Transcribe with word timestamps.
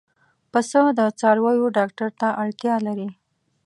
پسه 0.51 0.81
د 0.97 0.99
څارویو 1.19 1.67
ډاکټر 1.77 2.09
ته 2.19 2.27
اړتیا 2.43 2.75
لري. 2.87 3.09